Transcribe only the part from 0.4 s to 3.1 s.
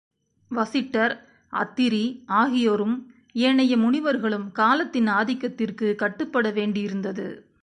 வசிட்டர், அத்திரி ஆகியோரும்